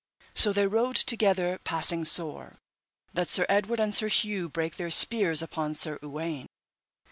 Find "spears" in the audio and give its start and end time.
4.89-5.43